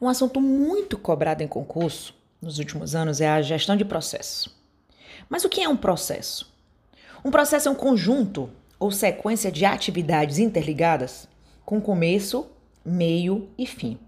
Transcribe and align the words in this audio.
Um 0.00 0.08
assunto 0.08 0.40
muito 0.40 0.96
cobrado 0.96 1.42
em 1.42 1.46
concurso 1.46 2.14
nos 2.40 2.58
últimos 2.58 2.94
anos 2.94 3.20
é 3.20 3.28
a 3.28 3.42
gestão 3.42 3.76
de 3.76 3.84
processo. 3.84 4.50
Mas 5.28 5.44
o 5.44 5.48
que 5.48 5.60
é 5.60 5.68
um 5.68 5.76
processo? 5.76 6.50
Um 7.22 7.30
processo 7.30 7.68
é 7.68 7.70
um 7.70 7.74
conjunto 7.74 8.48
ou 8.78 8.90
sequência 8.90 9.52
de 9.52 9.66
atividades 9.66 10.38
interligadas 10.38 11.28
com 11.66 11.82
começo, 11.82 12.46
meio 12.82 13.50
e 13.58 13.66
fim. 13.66 13.98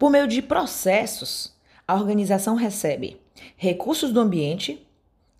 Por 0.00 0.10
meio 0.10 0.26
de 0.26 0.42
processos, 0.42 1.54
a 1.86 1.94
organização 1.94 2.56
recebe 2.56 3.20
recursos 3.56 4.12
do 4.12 4.18
ambiente, 4.18 4.84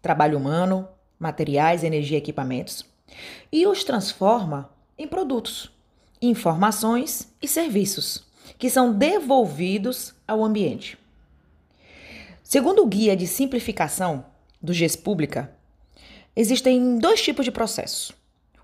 trabalho 0.01 0.39
humano, 0.39 0.89
materiais, 1.19 1.83
energia 1.83 2.17
e 2.17 2.21
equipamentos 2.21 2.85
e 3.51 3.67
os 3.67 3.83
transforma 3.83 4.71
em 4.97 5.09
produtos, 5.09 5.69
informações 6.23 7.35
e 7.43 7.49
serviços 7.49 8.25
que 8.59 8.71
são 8.71 8.93
devolvidos 8.93 10.15
ao 10.27 10.45
ambiente. 10.45 10.99
Segundo 12.43 12.83
o 12.83 12.87
Guia 12.87 13.17
de 13.17 13.27
Simplificação 13.27 14.25
do 14.63 14.73
GES 14.73 14.97
Pública, 14.97 15.51
existem 16.37 16.99
dois 16.99 17.23
tipos 17.23 17.45
de 17.45 17.51
processos: 17.51 18.13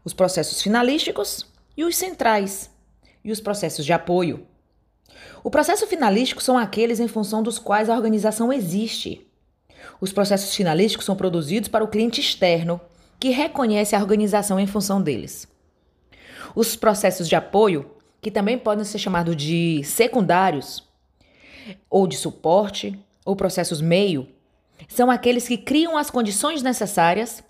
os 0.04 0.12
processos 0.12 0.62
finalísticos 0.62 1.46
e 1.76 1.84
os 1.84 1.96
centrais, 1.96 2.70
e 3.24 3.32
os 3.32 3.40
processos 3.40 3.84
de 3.84 3.92
apoio. 3.92 4.46
O 5.42 5.50
processo 5.50 5.86
finalístico 5.86 6.42
são 6.42 6.56
aqueles 6.56 7.00
em 7.00 7.08
função 7.08 7.42
dos 7.42 7.58
quais 7.58 7.88
a 7.88 7.94
organização 7.94 8.52
existe. 8.52 9.26
Os 10.00 10.12
processos 10.12 10.54
finalísticos 10.54 11.06
são 11.06 11.16
produzidos 11.16 11.68
para 11.68 11.84
o 11.84 11.88
cliente 11.88 12.20
externo, 12.20 12.80
que 13.18 13.30
reconhece 13.30 13.94
a 13.94 14.00
organização 14.00 14.58
em 14.58 14.66
função 14.66 15.02
deles. 15.02 15.46
Os 16.54 16.76
processos 16.76 17.28
de 17.28 17.36
apoio 17.36 17.90
que 18.20 18.30
também 18.30 18.58
podem 18.58 18.84
ser 18.84 18.98
chamados 18.98 19.36
de 19.36 19.82
secundários, 19.84 20.88
ou 21.88 22.06
de 22.06 22.16
suporte, 22.16 22.98
ou 23.24 23.36
processos 23.36 23.80
meio, 23.80 24.28
são 24.88 25.10
aqueles 25.10 25.46
que 25.46 25.56
criam 25.56 25.96
as 25.96 26.10
condições 26.10 26.62
necessárias 26.62 27.42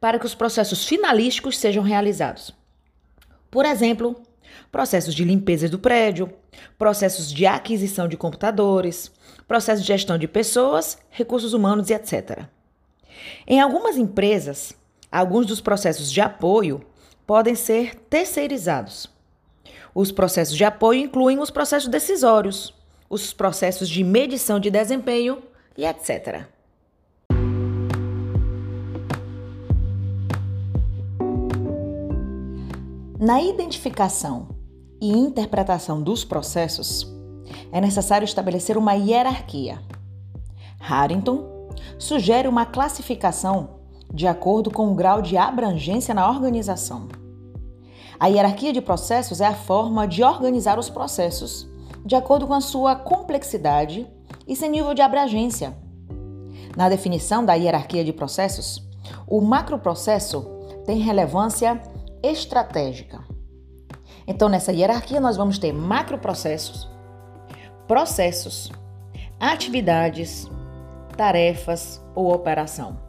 para 0.00 0.18
que 0.18 0.26
os 0.26 0.34
processos 0.34 0.84
finalísticos 0.84 1.58
sejam 1.58 1.82
realizados. 1.82 2.54
Por 3.50 3.64
exemplo, 3.64 4.20
processos 4.70 5.14
de 5.14 5.24
limpeza 5.24 5.68
do 5.68 5.78
prédio, 5.78 6.32
processos 6.78 7.32
de 7.32 7.46
aquisição 7.46 8.08
de 8.08 8.16
computadores, 8.16 9.10
processos 9.46 9.84
de 9.84 9.88
gestão 9.88 10.18
de 10.18 10.28
pessoas, 10.28 10.98
recursos 11.10 11.52
humanos 11.52 11.90
e 11.90 11.94
etc. 11.94 12.44
Em 13.46 13.60
algumas 13.60 13.96
empresas, 13.96 14.74
alguns 15.10 15.46
dos 15.46 15.60
processos 15.60 16.10
de 16.12 16.20
apoio 16.20 16.82
podem 17.26 17.54
ser 17.54 17.94
terceirizados. 17.94 19.08
Os 19.94 20.12
processos 20.12 20.56
de 20.56 20.64
apoio 20.64 21.00
incluem 21.00 21.38
os 21.38 21.50
processos 21.50 21.88
decisórios, 21.88 22.74
os 23.08 23.32
processos 23.32 23.88
de 23.88 24.04
medição 24.04 24.60
de 24.60 24.70
desempenho 24.70 25.42
e 25.76 25.84
etc. 25.84 26.46
Na 33.18 33.42
identificação 33.42 34.48
e 35.00 35.10
interpretação 35.10 36.00
dos 36.00 36.24
processos, 36.24 37.06
é 37.72 37.80
necessário 37.80 38.24
estabelecer 38.24 38.76
uma 38.76 38.94
hierarquia. 38.94 39.80
Harrington 40.78 41.74
sugere 41.98 42.46
uma 42.46 42.64
classificação 42.64 43.78
de 44.12 44.26
acordo 44.26 44.70
com 44.70 44.90
o 44.90 44.94
grau 44.94 45.20
de 45.20 45.36
abrangência 45.36 46.14
na 46.14 46.28
organização. 46.28 47.08
A 48.20 48.26
hierarquia 48.26 48.72
de 48.72 48.80
processos 48.80 49.40
é 49.40 49.46
a 49.46 49.54
forma 49.54 50.06
de 50.06 50.24
organizar 50.24 50.78
os 50.78 50.90
processos 50.90 51.68
de 52.04 52.16
acordo 52.16 52.46
com 52.46 52.54
a 52.54 52.60
sua 52.60 52.96
complexidade 52.96 54.06
e 54.46 54.56
seu 54.56 54.70
nível 54.70 54.94
de 54.94 55.02
abrangência. 55.02 55.76
Na 56.76 56.88
definição 56.88 57.44
da 57.44 57.54
hierarquia 57.54 58.02
de 58.04 58.12
processos, 58.12 58.82
o 59.26 59.40
macroprocesso 59.40 60.42
tem 60.86 60.98
relevância 60.98 61.80
estratégica. 62.22 63.22
Então, 64.26 64.48
nessa 64.48 64.72
hierarquia, 64.72 65.20
nós 65.20 65.36
vamos 65.36 65.58
ter 65.58 65.72
macroprocessos, 65.72 66.88
processos, 67.86 68.72
atividades, 69.38 70.46
tarefas 71.16 72.02
ou 72.14 72.32
operação. 72.32 73.07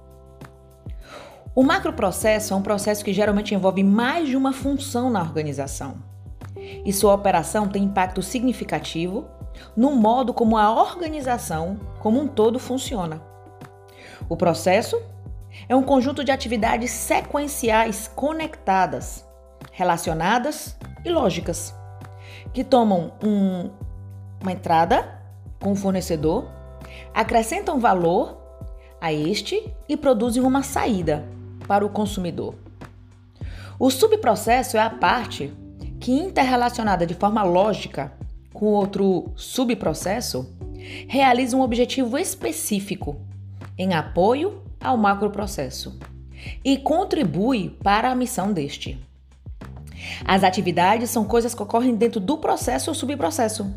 O 1.59 1.63
macroprocesso 1.63 2.53
é 2.53 2.55
um 2.55 2.61
processo 2.61 3.03
que 3.03 3.11
geralmente 3.11 3.53
envolve 3.53 3.83
mais 3.83 4.29
de 4.29 4.37
uma 4.37 4.53
função 4.53 5.09
na 5.09 5.19
organização. 5.19 5.95
E 6.85 6.93
sua 6.93 7.13
operação 7.13 7.67
tem 7.67 7.83
impacto 7.83 8.21
significativo 8.21 9.27
no 9.75 9.91
modo 9.91 10.33
como 10.33 10.57
a 10.57 10.71
organização 10.71 11.77
como 11.99 12.17
um 12.17 12.29
todo 12.29 12.59
funciona. 12.59 13.21
O 14.29 14.37
processo 14.37 14.97
é 15.67 15.75
um 15.75 15.83
conjunto 15.83 16.23
de 16.23 16.31
atividades 16.31 16.91
sequenciais 16.91 18.07
conectadas, 18.07 19.27
relacionadas 19.73 20.77
e 21.03 21.09
lógicas, 21.09 21.75
que 22.53 22.63
tomam 22.63 23.11
um, 23.21 23.69
uma 24.41 24.53
entrada 24.53 25.21
com 25.59 25.73
o 25.73 25.75
fornecedor, 25.75 26.47
acrescentam 27.13 27.81
valor 27.81 28.37
a 29.01 29.11
este 29.11 29.75
e 29.89 29.97
produzem 29.97 30.41
uma 30.41 30.63
saída 30.63 31.37
para 31.69 31.85
o 31.85 31.89
consumidor. 31.89 32.55
O 33.77 33.91
subprocesso 33.91 34.75
é 34.75 34.79
a 34.79 34.89
parte 34.89 35.53
que, 35.99 36.11
interrelacionada 36.11 37.05
de 37.05 37.13
forma 37.13 37.43
lógica 37.43 38.11
com 38.51 38.65
outro 38.73 39.31
subprocesso, 39.35 40.51
realiza 41.07 41.55
um 41.55 41.61
objetivo 41.61 42.17
específico 42.17 43.21
em 43.77 43.93
apoio 43.93 44.63
ao 44.81 44.97
macroprocesso 44.97 45.99
e 46.65 46.75
contribui 46.75 47.69
para 47.83 48.09
a 48.09 48.15
missão 48.15 48.51
deste. 48.51 48.99
As 50.25 50.43
atividades 50.43 51.11
são 51.11 51.23
coisas 51.23 51.53
que 51.53 51.61
ocorrem 51.61 51.95
dentro 51.95 52.19
do 52.19 52.39
processo 52.39 52.89
ou 52.89 52.95
subprocesso. 52.95 53.71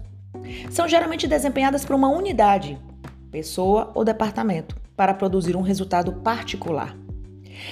São 0.71 0.89
geralmente 0.89 1.29
desempenhadas 1.29 1.85
por 1.85 1.95
uma 1.95 2.09
unidade, 2.09 2.79
pessoa 3.31 3.93
ou 3.95 4.03
departamento, 4.03 4.81
para 4.97 5.13
produzir 5.13 5.57
um 5.57 5.63
resultado 5.63 6.13
particular. 6.13 6.97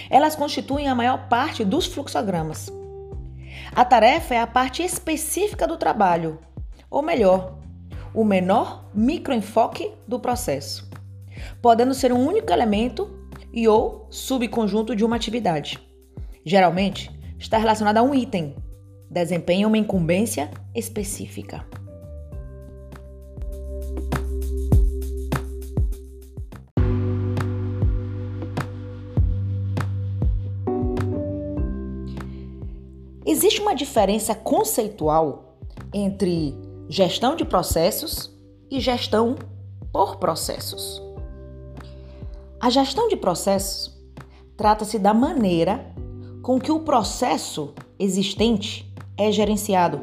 Elas 0.08 0.36
constituem 0.36 0.88
a 0.88 0.94
maior 0.94 1.28
parte 1.28 1.64
dos 1.64 1.86
fluxogramas. 1.86 2.70
A 3.72 3.84
tarefa 3.84 4.34
é 4.34 4.40
a 4.40 4.46
parte 4.46 4.82
específica 4.82 5.66
do 5.66 5.76
trabalho, 5.76 6.38
ou 6.90 7.02
melhor, 7.02 7.58
o 8.12 8.24
menor 8.24 8.90
microenfoque 8.92 9.92
do 10.06 10.18
processo, 10.18 10.90
podendo 11.62 11.94
ser 11.94 12.12
um 12.12 12.26
único 12.26 12.52
elemento 12.52 13.08
e 13.52 13.68
ou 13.68 14.06
subconjunto 14.10 14.94
de 14.96 15.04
uma 15.04 15.16
atividade. 15.16 15.78
Geralmente, 16.44 17.10
está 17.38 17.58
relacionado 17.58 17.98
a 17.98 18.02
um 18.02 18.14
item, 18.14 18.56
desempenha 19.08 19.66
uma 19.66 19.78
incumbência 19.78 20.50
específica. 20.74 21.64
Existe 33.30 33.60
uma 33.60 33.76
diferença 33.76 34.34
conceitual 34.34 35.54
entre 35.94 36.52
gestão 36.88 37.36
de 37.36 37.44
processos 37.44 38.36
e 38.68 38.80
gestão 38.80 39.36
por 39.92 40.16
processos. 40.16 41.00
A 42.58 42.68
gestão 42.70 43.06
de 43.06 43.14
processos 43.16 43.96
trata-se 44.56 44.98
da 44.98 45.14
maneira 45.14 45.94
com 46.42 46.58
que 46.58 46.72
o 46.72 46.80
processo 46.80 47.72
existente 48.00 48.92
é 49.16 49.30
gerenciado. 49.30 50.00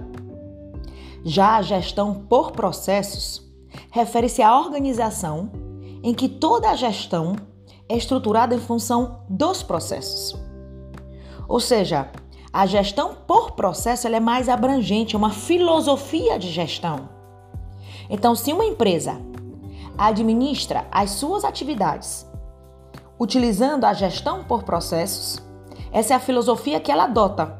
Já 1.25 1.57
a 1.57 1.61
gestão 1.61 2.23
por 2.29 2.53
processos 2.53 3.45
refere-se 3.91 4.41
à 4.41 4.57
organização 4.57 5.51
em 6.01 6.13
que 6.13 6.29
toda 6.29 6.69
a 6.69 6.77
gestão 6.77 7.35
é 7.89 7.97
estruturada 7.97 8.55
em 8.55 8.59
função 8.59 9.19
dos 9.29 9.61
processos. 9.61 10.33
Ou 11.45 11.59
seja, 11.59 12.09
a 12.57 12.65
gestão 12.65 13.13
por 13.27 13.51
processo 13.51 14.07
é 14.07 14.19
mais 14.19 14.49
abrangente, 14.49 15.13
é 15.13 15.17
uma 15.17 15.29
filosofia 15.29 16.39
de 16.39 16.49
gestão. 16.49 17.07
Então, 18.09 18.33
se 18.33 18.51
uma 18.51 18.65
empresa 18.65 19.21
administra 19.95 20.87
as 20.91 21.11
suas 21.11 21.45
atividades 21.45 22.27
utilizando 23.19 23.85
a 23.85 23.93
gestão 23.93 24.43
por 24.43 24.63
processos, 24.63 25.37
essa 25.91 26.15
é 26.15 26.17
a 26.17 26.19
filosofia 26.19 26.79
que 26.79 26.91
ela 26.91 27.03
adota. 27.03 27.59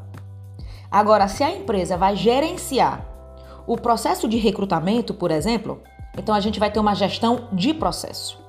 Agora, 0.89 1.27
se 1.27 1.44
a 1.44 1.55
empresa 1.55 1.95
vai 1.95 2.15
gerenciar 2.15 3.05
o 3.67 3.77
processo 3.77 4.27
de 4.27 4.38
recrutamento, 4.38 5.13
por 5.13 5.29
exemplo, 5.29 5.79
então 6.17 6.33
a 6.33 6.39
gente 6.39 6.59
vai 6.59 6.71
ter 6.71 6.79
uma 6.79 6.95
gestão 6.95 7.49
de 7.53 7.71
processo. 7.71 8.39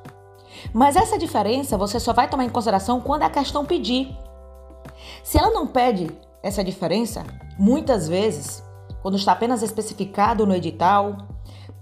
Mas 0.72 0.96
essa 0.96 1.18
diferença 1.18 1.76
você 1.76 2.00
só 2.00 2.14
vai 2.14 2.26
tomar 2.26 2.46
em 2.46 2.48
consideração 2.48 3.02
quando 3.02 3.24
a 3.24 3.28
questão 3.28 3.66
pedir. 3.66 4.16
Se 5.22 5.36
ela 5.36 5.50
não 5.50 5.66
pede 5.66 6.10
essa 6.42 6.62
diferença, 6.62 7.24
muitas 7.58 8.08
vezes, 8.08 8.62
quando 9.02 9.16
está 9.16 9.32
apenas 9.32 9.62
especificado 9.62 10.46
no 10.46 10.54
edital, 10.54 11.28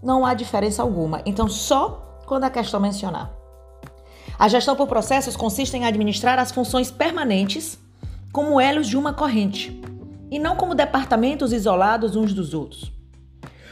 não 0.02 0.24
há 0.24 0.34
diferença 0.34 0.82
alguma. 0.82 1.22
Então, 1.26 1.48
só 1.48 2.20
quando 2.26 2.44
a 2.44 2.50
questão 2.50 2.80
mencionar. 2.80 3.32
A 4.38 4.48
gestão 4.48 4.76
por 4.76 4.86
processos 4.86 5.36
consiste 5.36 5.76
em 5.76 5.86
administrar 5.86 6.38
as 6.38 6.52
funções 6.52 6.90
permanentes 6.90 7.78
como 8.32 8.60
elos 8.60 8.86
de 8.86 8.96
uma 8.96 9.14
corrente 9.14 9.80
e 10.30 10.38
não 10.38 10.56
como 10.56 10.74
departamentos 10.74 11.52
isolados 11.52 12.16
uns 12.16 12.34
dos 12.34 12.52
outros. 12.52 12.92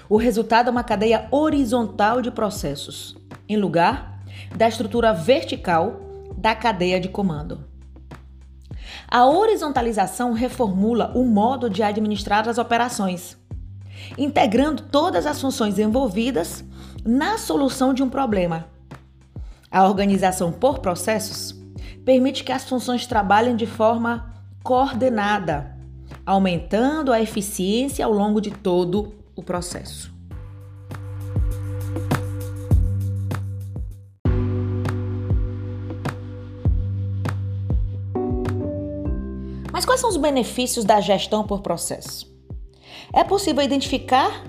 O 0.08 0.16
resultado 0.16 0.68
é 0.68 0.70
uma 0.70 0.84
cadeia 0.84 1.28
horizontal 1.30 2.22
de 2.22 2.30
processos, 2.30 3.16
em 3.48 3.56
lugar 3.56 4.22
da 4.56 4.68
estrutura 4.68 5.12
vertical 5.12 6.00
da 6.36 6.54
cadeia 6.54 7.00
de 7.00 7.08
comando. 7.08 7.64
A 9.08 9.26
horizontalização 9.26 10.32
reformula 10.32 11.12
o 11.14 11.24
modo 11.24 11.68
de 11.70 11.82
administrar 11.82 12.48
as 12.48 12.58
operações, 12.58 13.36
integrando 14.18 14.82
todas 14.82 15.26
as 15.26 15.40
funções 15.40 15.78
envolvidas 15.78 16.64
na 17.04 17.38
solução 17.38 17.92
de 17.92 18.02
um 18.02 18.08
problema. 18.08 18.66
A 19.70 19.86
organização 19.86 20.52
por 20.52 20.78
processos 20.78 21.54
permite 22.04 22.44
que 22.44 22.52
as 22.52 22.68
funções 22.68 23.06
trabalhem 23.06 23.56
de 23.56 23.66
forma 23.66 24.32
coordenada, 24.62 25.76
aumentando 26.24 27.12
a 27.12 27.20
eficiência 27.20 28.04
ao 28.04 28.12
longo 28.12 28.40
de 28.40 28.50
todo 28.50 29.14
o 29.34 29.42
processo. 29.42 30.14
Quais 39.94 40.00
são 40.00 40.10
os 40.10 40.16
benefícios 40.16 40.84
da 40.84 41.00
gestão 41.00 41.46
por 41.46 41.60
processo? 41.60 42.26
É 43.12 43.22
possível 43.22 43.62
identificar 43.62 44.44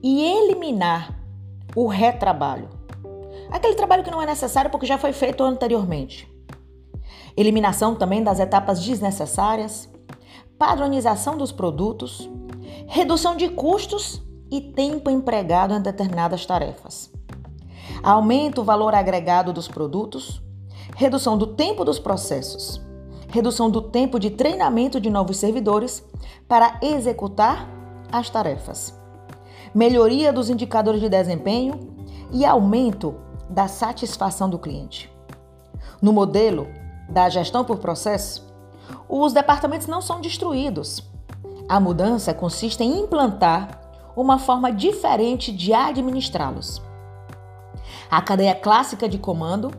e 0.00 0.22
eliminar 0.22 1.18
o 1.74 1.88
retrabalho. 1.88 2.68
Aquele 3.50 3.74
trabalho 3.74 4.04
que 4.04 4.10
não 4.10 4.22
é 4.22 4.26
necessário 4.26 4.70
porque 4.70 4.86
já 4.86 4.96
foi 4.96 5.12
feito 5.12 5.42
anteriormente. 5.42 6.32
Eliminação 7.36 7.96
também 7.96 8.22
das 8.22 8.38
etapas 8.38 8.80
desnecessárias, 8.80 9.88
padronização 10.56 11.36
dos 11.36 11.50
produtos, 11.50 12.30
redução 12.86 13.34
de 13.34 13.48
custos 13.48 14.22
e 14.48 14.60
tempo 14.60 15.10
empregado 15.10 15.74
em 15.74 15.82
determinadas 15.82 16.46
tarefas. 16.46 17.12
Aumenta 18.00 18.60
o 18.60 18.64
valor 18.64 18.94
agregado 18.94 19.52
dos 19.52 19.66
produtos, 19.66 20.40
redução 20.94 21.36
do 21.36 21.48
tempo 21.48 21.84
dos 21.84 21.98
processos, 21.98 22.80
redução 23.28 23.70
do 23.70 23.82
tempo 23.82 24.18
de 24.18 24.30
treinamento 24.30 25.00
de 25.00 25.10
novos 25.10 25.36
servidores 25.36 26.04
para 26.46 26.78
executar 26.82 27.68
as 28.10 28.30
tarefas, 28.30 28.94
melhoria 29.74 30.32
dos 30.32 30.48
indicadores 30.48 31.00
de 31.00 31.08
desempenho 31.08 31.78
e 32.32 32.44
aumento 32.44 33.14
da 33.48 33.68
satisfação 33.68 34.48
do 34.48 34.58
cliente. 34.58 35.10
No 36.00 36.12
modelo 36.12 36.66
da 37.08 37.28
gestão 37.28 37.64
por 37.64 37.78
processo, 37.78 38.46
os 39.08 39.32
departamentos 39.32 39.86
não 39.86 40.00
são 40.00 40.20
destruídos. 40.20 41.02
A 41.68 41.78
mudança 41.78 42.32
consiste 42.32 42.82
em 42.82 43.00
implantar 43.00 43.80
uma 44.16 44.38
forma 44.38 44.72
diferente 44.72 45.52
de 45.52 45.72
administrá-los. 45.72 46.82
A 48.10 48.20
cadeia 48.22 48.54
clássica 48.54 49.08
de 49.08 49.18
comando 49.18 49.70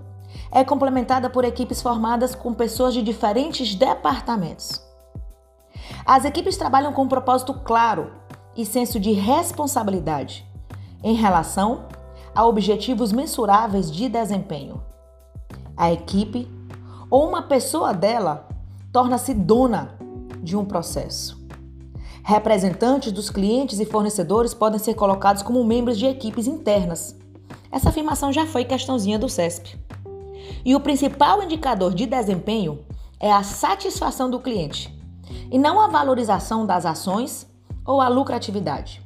é 0.51 0.63
complementada 0.63 1.29
por 1.29 1.43
equipes 1.45 1.81
formadas 1.81 2.33
com 2.33 2.53
pessoas 2.53 2.93
de 2.93 3.01
diferentes 3.01 3.75
departamentos. 3.75 4.81
As 6.05 6.25
equipes 6.25 6.57
trabalham 6.57 6.93
com 6.93 7.03
um 7.03 7.07
propósito 7.07 7.53
claro 7.53 8.11
e 8.55 8.65
senso 8.65 8.99
de 8.99 9.11
responsabilidade 9.11 10.45
em 11.03 11.15
relação 11.15 11.85
a 12.33 12.45
objetivos 12.45 13.11
mensuráveis 13.11 13.91
de 13.91 14.09
desempenho. 14.09 14.83
A 15.77 15.91
equipe 15.91 16.47
ou 17.09 17.27
uma 17.27 17.43
pessoa 17.43 17.93
dela 17.93 18.47
torna-se 18.91 19.33
dona 19.33 19.95
de 20.41 20.57
um 20.57 20.65
processo. 20.65 21.39
Representantes 22.23 23.11
dos 23.11 23.29
clientes 23.29 23.79
e 23.79 23.85
fornecedores 23.85 24.53
podem 24.53 24.77
ser 24.77 24.93
colocados 24.93 25.41
como 25.41 25.63
membros 25.63 25.97
de 25.97 26.05
equipes 26.05 26.47
internas. 26.47 27.15
Essa 27.71 27.89
afirmação 27.89 28.31
já 28.31 28.45
foi 28.45 28.65
questãozinha 28.65 29.17
do 29.17 29.29
CESP. 29.29 29.78
E 30.65 30.75
o 30.75 30.79
principal 30.79 31.41
indicador 31.43 31.93
de 31.93 32.05
desempenho 32.05 32.79
é 33.19 33.31
a 33.31 33.43
satisfação 33.43 34.29
do 34.29 34.39
cliente, 34.39 34.93
e 35.51 35.57
não 35.57 35.79
a 35.79 35.87
valorização 35.87 36.65
das 36.65 36.85
ações 36.85 37.47
ou 37.85 38.01
a 38.01 38.07
lucratividade. 38.07 39.01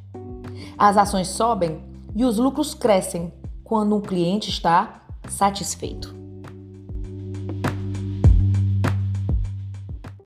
As 0.77 0.97
ações 0.97 1.27
sobem 1.27 1.81
e 2.15 2.25
os 2.25 2.37
lucros 2.37 2.73
crescem 2.73 3.33
quando 3.63 3.95
um 3.95 4.01
cliente 4.01 4.49
está 4.49 5.01
satisfeito. 5.27 6.22